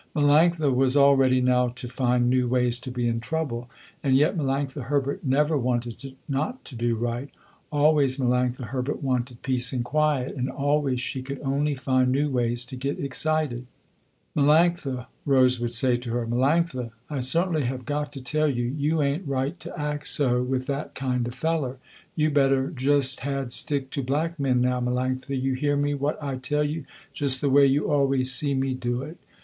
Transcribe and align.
Melanctha 0.15 0.73
was 0.73 0.95
all 0.95 1.15
ready 1.15 1.41
now 1.41 1.67
to 1.67 1.87
find 1.87 2.27
new 2.27 2.47
ways 2.47 2.79
to 2.79 2.89
be 2.89 3.07
in 3.07 3.19
trouble. 3.19 3.69
And 4.01 4.15
yet 4.17 4.35
Melanctha 4.35 4.85
Herbert 4.85 5.23
never 5.23 5.55
wanted 5.55 6.15
not 6.27 6.65
to 6.65 6.75
do 6.75 6.95
right. 6.95 7.29
Always 7.71 8.17
Melanctha 8.17 8.63
Herbert 8.69 9.03
wanted 9.03 9.43
peace 9.43 9.71
and 9.71 9.85
quiet, 9.85 10.35
and 10.35 10.49
always 10.49 10.99
she 10.99 11.21
could 11.21 11.39
only 11.41 11.75
find 11.75 12.11
new 12.11 12.31
ways 12.31 12.65
to 12.65 12.75
get 12.75 12.99
excited. 12.99 13.67
"Melanctha," 14.35 15.05
Rose 15.23 15.59
would 15.59 15.71
say 15.71 15.97
to 15.97 16.09
her, 16.13 16.25
"Melanctha, 16.25 16.89
I 17.07 17.19
certainly 17.19 17.65
have 17.65 17.85
got 17.85 18.11
to 18.13 18.23
tell 18.23 18.49
you, 18.49 18.73
you 18.75 19.03
ain't 19.03 19.27
right 19.27 19.59
to 19.59 19.79
act 19.79 20.07
so 20.07 20.41
with 20.41 20.65
that 20.65 20.95
kind 20.95 21.27
of 21.27 21.35
feller. 21.35 21.77
You 22.15 22.31
better 22.31 22.71
just 22.71 23.19
had 23.19 23.51
stick 23.51 23.91
to 23.91 24.01
black 24.01 24.39
men 24.39 24.61
now, 24.61 24.81
Melanctha, 24.81 25.39
you 25.39 25.53
hear 25.53 25.77
me 25.77 25.93
what 25.93 26.17
I 26.23 26.37
tell 26.37 26.63
you, 26.63 26.85
just 27.13 27.39
the 27.39 27.51
way 27.51 27.67
you 27.67 27.83
always 27.87 28.33
see 28.33 28.55
me 28.55 28.73
do 28.73 29.03
it. 29.03 29.17